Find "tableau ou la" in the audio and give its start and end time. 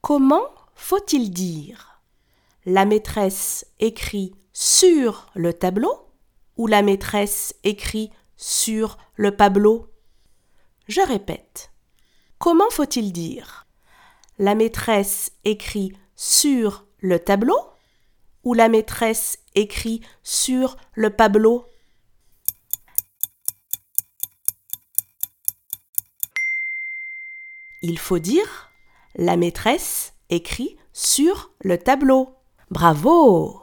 5.52-6.80, 17.18-18.70